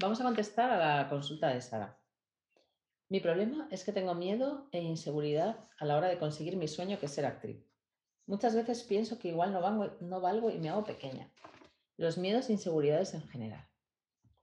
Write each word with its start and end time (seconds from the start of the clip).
vamos 0.00 0.20
a 0.20 0.24
contestar 0.24 0.70
a 0.70 0.76
la 0.76 1.08
consulta 1.08 1.48
de 1.48 1.60
Sara. 1.60 1.98
Mi 3.08 3.20
problema 3.20 3.68
es 3.70 3.84
que 3.84 3.92
tengo 3.92 4.14
miedo 4.14 4.68
e 4.72 4.80
inseguridad 4.80 5.58
a 5.78 5.84
la 5.84 5.96
hora 5.96 6.08
de 6.08 6.18
conseguir 6.18 6.56
mi 6.56 6.68
sueño, 6.68 6.98
que 6.98 7.06
es 7.06 7.12
ser 7.12 7.26
actriz. 7.26 7.64
Muchas 8.26 8.54
veces 8.54 8.82
pienso 8.82 9.18
que 9.18 9.28
igual 9.28 9.52
no 9.52 9.60
valgo, 9.60 9.96
no 10.00 10.20
valgo 10.20 10.50
y 10.50 10.58
me 10.58 10.70
hago 10.70 10.84
pequeña. 10.84 11.30
Los 11.96 12.16
miedos 12.16 12.48
e 12.48 12.54
inseguridades 12.54 13.14
en 13.14 13.22
general. 13.28 13.68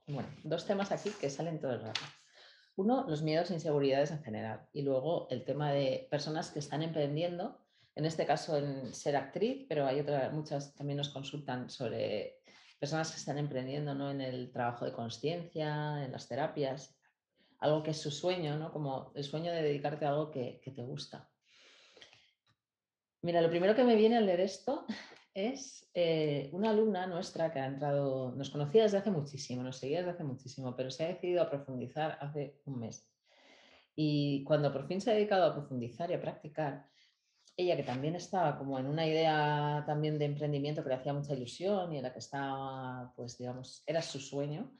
Bueno, 0.06 0.28
dos 0.44 0.66
temas 0.66 0.92
aquí 0.92 1.10
que 1.20 1.30
salen 1.30 1.60
todo 1.60 1.72
el 1.72 1.82
rato. 1.82 2.00
Uno, 2.76 3.04
los 3.08 3.22
miedos 3.22 3.50
e 3.50 3.54
inseguridades 3.54 4.10
en 4.10 4.22
general. 4.22 4.68
Y 4.72 4.82
luego 4.82 5.26
el 5.30 5.44
tema 5.44 5.72
de 5.72 6.06
personas 6.10 6.50
que 6.50 6.60
están 6.60 6.82
emprendiendo, 6.82 7.58
en 7.94 8.06
este 8.06 8.24
caso 8.24 8.56
en 8.56 8.94
ser 8.94 9.16
actriz, 9.16 9.66
pero 9.68 9.86
hay 9.86 10.00
otras, 10.00 10.32
muchas 10.32 10.74
también 10.74 10.96
nos 10.96 11.10
consultan 11.10 11.68
sobre 11.68 12.41
personas 12.82 13.12
que 13.12 13.18
están 13.18 13.38
emprendiendo 13.38 13.94
¿no? 13.94 14.10
en 14.10 14.20
el 14.20 14.50
trabajo 14.50 14.84
de 14.84 14.90
conciencia, 14.90 16.04
en 16.04 16.10
las 16.10 16.26
terapias 16.26 16.98
algo 17.60 17.80
que 17.84 17.92
es 17.92 18.00
su 18.00 18.10
sueño, 18.10 18.58
¿no? 18.58 18.72
Como 18.72 19.12
el 19.14 19.22
sueño 19.22 19.52
de 19.52 19.62
dedicarte 19.62 20.04
a 20.04 20.08
algo 20.08 20.32
que, 20.32 20.60
te 20.64 20.82
gusta. 20.82 21.30
Mira, 23.20 23.40
lo 23.40 23.48
primero 23.50 23.76
que 23.76 23.84
me 23.84 23.94
viene 23.94 24.16
al 24.16 24.26
leer 24.26 24.40
esto 24.40 24.84
es 25.32 25.88
eh, 25.94 26.50
una 26.52 26.70
alumna 26.70 27.06
nuestra 27.06 27.52
que 27.52 27.60
ha 27.60 27.66
entrado, 27.66 28.32
nos 28.32 28.50
conocía 28.50 28.82
desde 28.82 28.98
hace 28.98 29.12
muchísimo, 29.12 29.62
nos 29.62 29.76
seguía 29.76 29.98
desde 29.98 30.10
hace 30.10 30.24
muchísimo, 30.24 30.74
pero 30.74 30.90
se 30.90 31.04
ha 31.04 31.08
decidido 31.08 31.40
a 31.40 31.50
profundizar 31.50 32.18
hace 32.20 32.58
un 32.64 32.80
mes. 32.80 33.08
Y 33.94 34.42
cuando 34.42 34.72
por 34.72 34.88
fin 34.88 35.00
se 35.00 35.12
ha 35.12 35.14
dedicado 35.14 35.46
a 35.46 35.54
profundizar 35.54 36.10
y 36.10 36.14
a 36.14 36.20
practicar, 36.20 36.88
ella 37.56 37.76
que 37.76 37.82
también 37.82 38.14
estaba 38.14 38.58
como 38.58 38.78
en 38.78 38.86
una 38.86 39.06
idea 39.06 39.84
también 39.86 40.18
de 40.18 40.24
emprendimiento 40.24 40.82
que 40.82 40.88
le 40.88 40.94
hacía 40.96 41.12
mucha 41.12 41.34
ilusión 41.34 41.92
y 41.92 41.98
en 41.98 42.02
la 42.02 42.12
que 42.12 42.18
estaba, 42.18 43.12
pues 43.14 43.38
digamos, 43.38 43.82
era 43.86 44.00
su 44.00 44.18
sueño, 44.18 44.72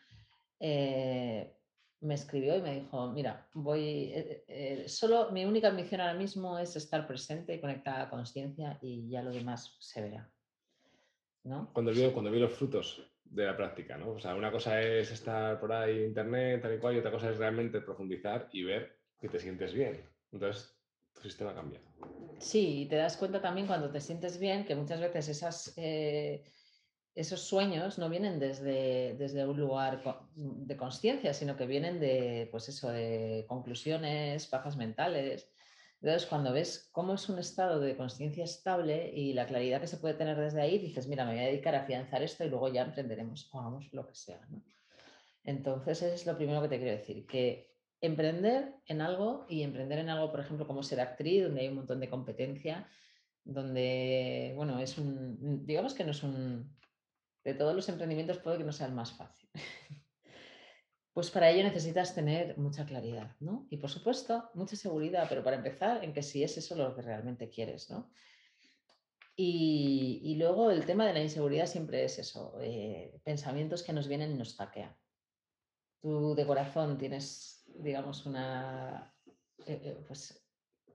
eh, 0.59 1.55
me 2.01 2.15
escribió 2.15 2.57
y 2.57 2.63
me 2.63 2.81
dijo, 2.81 3.13
mira, 3.13 3.47
voy, 3.55 4.13
eh, 4.13 4.45
eh, 4.49 4.89
solo 4.89 5.31
mi 5.31 5.45
única 5.45 5.69
ambición 5.69 6.01
ahora 6.01 6.15
mismo 6.15 6.59
es 6.59 6.75
estar 6.75 7.07
presente 7.07 7.55
y 7.55 7.61
conectada 7.61 8.03
a 8.03 8.11
conciencia 8.11 8.79
y 8.81 9.09
ya 9.09 9.23
lo 9.23 9.31
demás 9.31 9.77
se 9.79 10.03
verá. 10.03 10.29
¿no? 11.45 11.71
Cuando 11.73 11.93
vi, 11.93 12.09
cuando 12.11 12.31
vi 12.31 12.41
los 12.41 12.53
frutos 12.53 13.09
de 13.25 13.47
la 13.47 13.57
práctica, 13.57 13.97
¿no? 13.97 14.11
O 14.11 14.19
sea, 14.19 14.35
una 14.35 14.53
cosa 14.53 14.81
es 14.81 15.11
estar 15.11 15.59
por 15.59 15.73
ahí 15.73 15.99
en 15.99 16.07
internet, 16.09 16.63
tal 16.63 16.75
y 16.75 16.79
cual, 16.79 16.95
y 16.95 16.99
otra 16.99 17.11
cosa 17.11 17.31
es 17.31 17.39
realmente 17.39 17.81
profundizar 17.81 18.49
y 18.53 18.63
ver 18.63 18.99
que 19.21 19.29
te 19.29 19.39
sientes 19.39 19.73
bien. 19.73 20.05
Entonces, 20.33 20.77
tu 21.15 21.23
sistema 21.23 21.55
cambia. 21.55 21.81
Sí, 22.39 22.83
y 22.83 22.87
te 22.87 22.97
das 22.97 23.17
cuenta 23.17 23.41
también 23.41 23.67
cuando 23.67 23.91
te 23.91 24.01
sientes 24.01 24.39
bien 24.39 24.65
que 24.65 24.75
muchas 24.75 25.01
veces 25.01 25.29
esas... 25.29 25.73
Eh, 25.77 26.45
esos 27.15 27.43
sueños 27.43 27.99
no 27.99 28.09
vienen 28.09 28.39
desde, 28.39 29.15
desde 29.19 29.47
un 29.47 29.61
lugar 29.61 30.03
de 30.35 30.77
conciencia, 30.77 31.35
sino 31.35 31.57
que 31.57 31.67
vienen 31.67 32.01
de, 32.01 32.49
pues 32.51 32.69
eso, 32.71 32.91
de 32.91 33.45
conclusiones, 33.49 34.47
pajas 34.47 34.77
mentales. 34.77 35.47
Entonces, 36.01 36.27
cuando 36.27 36.53
ves 36.53 36.89
cómo 36.91 37.15
es 37.15 37.29
un 37.29 37.39
estado 37.39 37.81
de 37.81 37.97
conciencia 37.97 38.45
estable 38.45 39.13
y 39.15 39.35
la 39.35 39.47
claridad 39.47 39.81
que 39.81 39.87
se 39.87 39.99
puede 39.99 40.15
tener 40.15 40.39
desde 40.39 40.63
ahí, 40.63 40.79
dices, 40.79 41.07
mira, 41.07 41.25
me 41.25 41.33
voy 41.35 41.43
a 41.43 41.49
dedicar 41.49 41.75
a 41.75 41.83
afianzar 41.83 42.23
esto 42.23 42.45
y 42.45 42.49
luego 42.49 42.69
ya 42.69 42.83
emprenderemos 42.83 43.49
o 43.53 43.61
hagamos 43.61 43.93
lo 43.93 44.07
que 44.07 44.15
sea. 44.15 44.41
Entonces, 45.45 46.03
es 46.03 46.27
lo 46.27 46.37
primero 46.37 46.63
que 46.63 46.69
te 46.69 46.79
quiero 46.79 46.97
decir, 46.97 47.27
que 47.27 47.72
emprender 48.03 48.75
en 48.87 49.01
algo 49.01 49.47
y 49.49 49.63
emprender 49.63 49.99
en 50.01 50.11
algo, 50.11 50.31
por 50.31 50.41
ejemplo, 50.41 50.67
como 50.67 50.83
ser 50.83 51.01
actriz, 51.01 51.45
donde 51.45 51.63
hay 51.63 51.69
un 51.69 51.77
montón 51.77 52.01
de 52.01 52.11
competencia, 52.11 52.87
donde, 53.45 54.53
bueno, 54.57 54.79
es 54.79 54.99
un, 54.99 55.65
digamos 55.65 55.95
que 55.95 56.05
no 56.05 56.11
es 56.11 56.23
un, 56.23 56.77
de 57.45 57.55
todos 57.55 57.75
los 57.75 57.89
emprendimientos 57.89 58.39
puede 58.39 58.59
que 58.59 58.65
no 58.65 58.73
sea 58.73 58.87
el 58.89 58.93
más 58.93 59.13
fácil. 59.13 59.49
Pues 61.15 61.31
para 61.31 61.51
ello 61.51 61.63
necesitas 61.63 62.15
tener 62.15 62.57
mucha 62.57 62.87
claridad, 62.87 63.37
¿no? 63.39 63.67
Y 63.69 63.77
por 63.77 63.91
supuesto, 63.91 64.49
mucha 64.55 64.77
seguridad, 64.77 65.27
pero 65.29 65.45
para 65.45 65.57
empezar, 65.57 66.03
en 66.03 66.15
que 66.15 66.23
si 66.23 66.43
es 66.43 66.57
eso 66.57 66.75
lo 66.75 66.95
que 66.95 67.03
realmente 67.03 67.51
quieres, 67.51 67.91
¿no? 67.91 68.11
Y, 69.37 70.37
luego 70.39 70.71
el 70.71 70.85
tema 70.85 71.07
de 71.07 71.15
la 71.15 71.23
inseguridad 71.23 71.67
siempre 71.67 72.05
es 72.05 72.19
eso, 72.19 72.59
eh, 72.61 73.21
pensamientos 73.25 73.83
que 73.83 73.93
nos 73.93 74.09
vienen 74.09 74.33
y 74.33 74.35
nos 74.35 74.57
hackean. 74.57 74.97
Tú 76.01 76.35
de 76.35 76.47
corazón 76.47 76.99
tienes, 76.99 77.62
digamos, 77.79 78.27
una, 78.27 79.13
eh, 79.67 79.81
eh, 79.85 80.05
pues, 80.07 80.45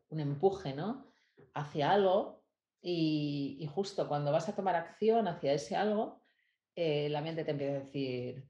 un 0.09 0.19
empuje, 0.19 0.73
¿no? 0.73 1.11
Hacia 1.53 1.91
algo 1.91 2.43
y, 2.81 3.67
justo 3.73 4.07
cuando 4.07 4.31
vas 4.31 4.47
a 4.49 4.55
tomar 4.55 4.75
acción 4.75 5.27
hacia 5.27 5.53
ese 5.53 5.75
algo, 5.75 6.21
eh, 6.75 7.09
la 7.09 7.21
mente 7.21 7.43
te 7.43 7.51
empieza 7.51 7.77
a 7.77 7.79
decir, 7.79 8.47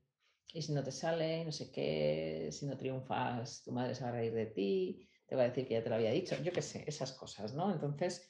y 0.54 0.62
si 0.62 0.74
no 0.74 0.84
te 0.84 0.92
sale, 0.92 1.46
no 1.46 1.52
sé 1.52 1.72
qué, 1.72 2.50
si 2.52 2.66
no 2.66 2.78
triunfas, 2.78 3.64
tu 3.64 3.72
madre 3.72 3.96
se 3.96 4.04
va 4.04 4.10
a 4.10 4.14
reír 4.14 4.34
de 4.34 4.48
ti, 4.48 5.10
te 5.26 5.36
va 5.36 5.44
a 5.44 5.50
decir 5.50 5.68
que 5.68 5.76
ya 5.76 5.84
te 5.84 5.90
lo 5.90 5.96
había 5.96 6.12
dicho, 6.12 6.36
yo 6.44 6.52
qué 6.52 6.62
sé, 6.62 6.84
esas 6.88 7.14
cosas, 7.14 7.54
¿no? 7.54 7.72
Entonces, 7.72 8.30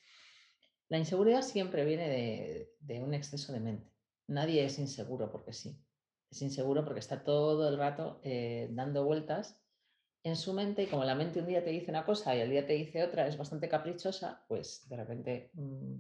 la 0.90 0.97
inseguridad 0.97 1.41
siempre 1.41 1.86
viene 1.86 2.69
de, 2.80 3.03
un 3.03 3.13
exceso 3.13 3.52
de 3.52 3.59
mente. 3.59 3.91
Nadie 4.28 4.66
es 4.66 4.80
inseguro 4.80 5.31
porque 5.31 5.53
sí. 5.53 5.84
Es 6.30 6.41
inseguro 6.41 6.84
porque 6.84 7.00
está 7.00 7.24
todo 7.24 7.68
el 7.69 7.78
rato 7.78 8.22
dando 8.72 9.06
vueltas 9.06 9.62
en 10.23 10.35
su 10.35 10.53
mente 10.53 10.83
y 10.83 10.88
como 10.88 11.03
la 11.03 11.16
mente 11.16 11.39
un 11.39 11.47
día 11.47 11.63
te 11.63 11.69
dice 11.69 11.91
una 11.91 12.05
cosa 12.05 12.35
y 12.35 12.41
al 12.41 12.50
día 12.50 12.66
te 12.66 12.73
dice 12.73 13.03
otra, 13.03 13.28
es 13.28 13.38
bastante 13.38 13.69
caprichosa, 13.69 14.44
pues 14.47 14.88
de 14.89 14.97
repente 14.97 15.51
mm, 15.53 15.95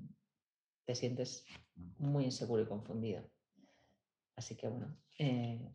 te 0.85 0.95
sientes 0.95 1.45
muy 1.97 2.25
inseguro 2.25 2.63
y 2.63 2.65
confundido. 2.65 3.29
Así 4.35 4.55
que 4.55 4.67
bueno. 4.67 4.95
Eh, 5.17 5.71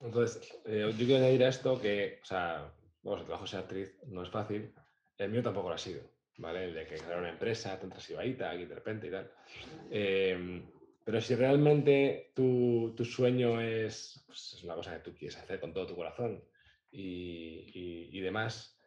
Entonces, 0.00 0.60
eh, 0.64 0.92
yo 0.96 1.06
quiero 1.06 1.24
añadir 1.24 1.44
a 1.44 1.48
esto 1.48 1.80
que, 1.80 2.20
o 2.22 2.24
sea, 2.24 2.72
vamos, 3.02 3.20
el 3.20 3.26
trabajo 3.26 3.44
de 3.44 3.50
ser 3.50 3.60
actriz 3.60 3.98
no 4.06 4.22
es 4.22 4.30
fácil. 4.30 4.72
El 5.16 5.30
mío 5.30 5.42
tampoco 5.42 5.68
lo 5.68 5.74
ha 5.74 5.78
sido, 5.78 6.02
¿vale? 6.38 6.66
El 6.66 6.74
de 6.74 6.86
que 6.86 6.96
crear 6.96 7.18
una 7.18 7.30
empresa, 7.30 7.78
te 7.78 7.84
entras 7.84 8.08
y 8.08 8.14
aquí 8.14 8.64
de 8.64 8.74
repente 8.74 9.08
y 9.08 9.10
tal. 9.10 9.30
Em, 9.90 10.62
pero 11.04 11.20
si 11.20 11.34
realmente 11.34 12.32
tu, 12.34 12.94
tu 12.96 13.04
sueño 13.04 13.60
es, 13.60 14.22
pues, 14.26 14.54
es, 14.54 14.64
una 14.64 14.74
cosa 14.74 14.94
que 14.94 15.10
tú 15.10 15.16
quieres 15.16 15.36
hacer 15.38 15.58
con 15.58 15.72
todo 15.72 15.86
tu 15.86 15.96
corazón 15.96 16.42
y, 16.90 18.10
y, 18.12 18.20
demás, 18.20 18.78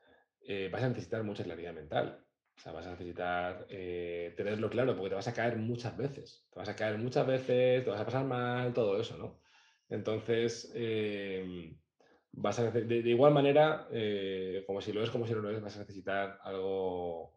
eh, 0.41 0.69
vas 0.71 0.83
a 0.83 0.89
necesitar 0.89 1.23
mucha 1.23 1.43
claridad 1.43 1.73
mental. 1.73 2.25
O 2.57 2.59
sea, 2.59 2.71
vas 2.71 2.85
a 2.85 2.91
necesitar 2.91 3.65
eh, 3.69 4.33
tenerlo 4.35 4.69
claro 4.69 4.95
porque 4.95 5.09
te 5.09 5.15
vas 5.15 5.27
a 5.27 5.33
caer 5.33 5.57
muchas 5.57 5.95
veces. 5.97 6.47
Te 6.51 6.59
vas 6.59 6.69
a 6.69 6.75
caer 6.75 6.97
muchas 6.97 7.25
veces, 7.25 7.83
te 7.83 7.89
vas 7.89 8.01
a 8.01 8.05
pasar 8.05 8.25
mal, 8.25 8.73
todo 8.73 8.99
eso, 8.99 9.17
¿no? 9.17 9.41
Entonces, 9.89 10.71
eh, 10.75 11.75
vas 12.31 12.59
a 12.59 12.71
de, 12.71 12.83
de, 12.83 13.09
igual 13.09 13.33
manera, 13.33 13.87
como 14.65 14.81
si 14.81 14.93
lo 14.93 15.03
es, 15.03 15.09
como 15.09 15.27
si 15.27 15.33
no 15.33 15.41
lo 15.41 15.51
es, 15.51 15.61
vas 15.61 15.75
a 15.75 15.79
necesitar 15.79 16.39
algo, 16.43 17.33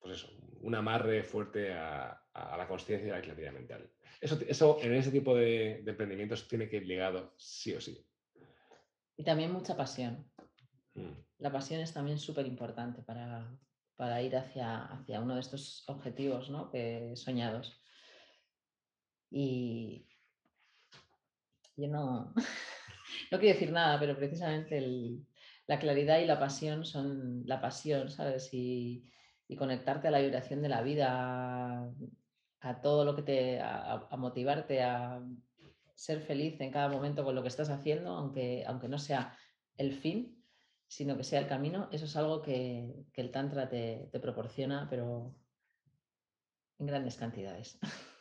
pues 0.00 0.18
eso, 0.18 0.30
un 0.60 0.74
amarre 0.74 1.22
fuerte 1.22 1.72
a, 1.72 2.20
la 2.34 2.66
conciencia 2.68 3.08
y 3.08 3.10
a 3.10 3.16
la 3.16 3.22
claridad 3.22 3.52
mental. 3.52 3.90
Eso, 4.20 4.38
eso 4.46 4.78
en 4.82 4.94
ese 4.94 5.10
tipo 5.10 5.34
de, 5.34 5.80
de, 5.84 5.90
emprendimientos 5.90 6.48
tiene 6.48 6.68
que 6.68 6.76
ir 6.76 6.86
ligado 6.86 7.34
sí 7.36 7.74
o 7.74 7.80
sí. 7.80 8.06
Y 9.16 9.24
también 9.24 9.52
mucha 9.52 9.76
pasión. 9.76 10.30
Mm. 10.94 11.12
La 11.38 11.52
pasión 11.52 11.80
es 11.80 11.92
también 11.92 12.18
súper 12.18 12.46
importante 12.46 13.02
para, 13.02 13.50
para 13.96 14.22
ir 14.22 14.36
hacia, 14.36 14.84
hacia 14.84 15.20
uno 15.20 15.34
de 15.34 15.40
estos 15.40 15.84
objetivos 15.88 16.50
¿no? 16.50 16.70
que, 16.70 17.12
soñados. 17.16 17.80
Y 19.30 20.06
yo 21.76 21.88
no, 21.88 22.32
no 23.30 23.38
quiero 23.38 23.54
decir 23.54 23.72
nada, 23.72 23.98
pero 23.98 24.16
precisamente 24.16 24.80
la 25.66 25.78
claridad 25.78 26.20
y 26.20 26.26
la 26.26 26.38
pasión 26.38 26.84
son 26.84 27.42
la 27.46 27.60
pasión, 27.60 28.10
¿sabes? 28.10 28.48
Y, 28.52 29.10
conectarte 29.58 30.08
a 30.08 30.10
la 30.10 30.18
vibración 30.18 30.60
de 30.60 30.68
la 30.68 30.82
vida, 30.82 31.88
a, 32.60 32.80
todo 32.82 33.04
lo 33.04 33.14
que 33.14 33.22
te, 33.22 33.60
a, 33.60 34.08
motivarte 34.18 34.82
a 34.82 35.22
ser 35.96 36.20
feliz 36.20 36.60
en 36.60 36.70
cada 36.70 36.88
momento 36.88 37.24
con 37.24 37.34
lo 37.34 37.42
que 37.42 37.48
estás 37.48 37.70
haciendo, 37.70 38.10
aunque, 38.10 38.64
aunque 38.66 38.86
no 38.86 38.98
sea 38.98 39.36
el 39.76 39.92
fin, 39.92 40.44
sino 40.86 41.16
que 41.16 41.24
sea 41.24 41.40
el 41.40 41.48
camino, 41.48 41.88
eso 41.90 42.04
es 42.04 42.16
algo 42.16 42.42
que, 42.42 43.06
el 43.14 43.30
Tantra 43.32 43.68
te, 43.68 44.08
te 44.12 44.20
proporciona, 44.20 44.86
pero 44.88 45.34
en 46.78 46.86
grandes 46.86 47.16
cantidades. 47.16 47.78